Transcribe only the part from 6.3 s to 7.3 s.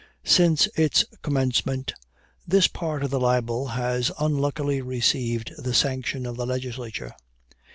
the Legislature.